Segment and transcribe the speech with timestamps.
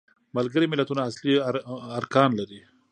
[0.35, 1.33] ملګري ملتونه اصلي
[1.99, 2.59] ارکان لري.